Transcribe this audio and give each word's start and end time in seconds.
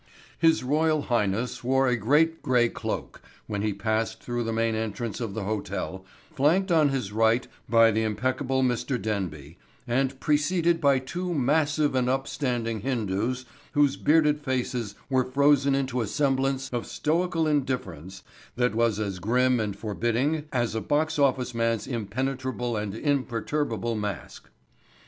His 0.39 0.63
Royal 0.63 1.03
Highness 1.03 1.63
wore 1.63 1.87
a 1.87 1.95
great 1.95 2.41
gray 2.41 2.69
cloak 2.69 3.21
when 3.45 3.61
he 3.61 3.71
passed 3.71 4.19
through 4.23 4.43
the 4.43 4.51
main 4.51 4.73
entrance 4.73 5.21
of 5.21 5.35
the 5.35 5.43
hotel 5.43 6.03
flanked 6.33 6.71
on 6.71 6.89
his 6.89 7.11
right 7.11 7.47
by 7.69 7.91
the 7.91 8.01
impeccable 8.01 8.63
Mr. 8.63 8.99
Denby 8.99 9.59
and 9.87 10.19
preceded 10.19 10.81
by 10.81 10.97
two 10.97 11.35
massive 11.35 11.93
and 11.93 12.09
upstanding 12.09 12.79
Hindus 12.79 13.45
whose 13.73 13.95
bearded 13.95 14.39
faces 14.41 14.95
were 15.07 15.23
frozen 15.31 15.75
into 15.75 16.01
a 16.01 16.07
semblance 16.07 16.67
of 16.71 16.87
stoical 16.87 17.45
indifference 17.45 18.23
that 18.55 18.73
was 18.73 18.99
as 18.99 19.19
grim 19.19 19.59
and 19.59 19.75
forbidding 19.75 20.45
as 20.51 20.73
a 20.73 20.81
box 20.81 21.19
office 21.19 21.53
man's 21.53 21.85
impenetrable 21.85 22.75
and 22.75 22.95
imperturbable 22.95 23.93
mask. 23.93 24.49